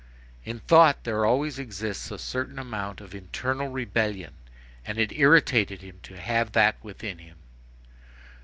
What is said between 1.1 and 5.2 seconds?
always exists a certain amount of internal rebellion; and it